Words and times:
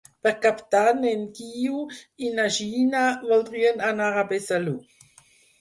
Per 0.25 0.31
Cap 0.43 0.61
d'Any 0.75 1.03
en 1.09 1.25
Guiu 1.39 1.83
i 2.29 2.33
na 2.39 2.47
Gina 2.57 3.05
voldrien 3.29 3.87
anar 3.93 4.11
a 4.15 4.25
Besalú. 4.33 4.79